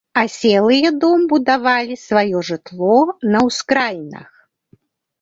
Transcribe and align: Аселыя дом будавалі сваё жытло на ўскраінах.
Аселыя 0.21 0.89
дом 1.03 1.19
будавалі 1.33 1.95
сваё 2.05 2.37
жытло 2.49 2.97
на 3.37 3.47
ўскраінах. 3.53 4.29